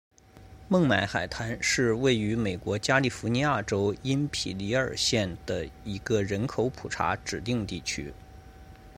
[0.67, 8.11] 孟买海滩是位于美国加利福尼亚州因皮里尔县的一个人口普查指定地区。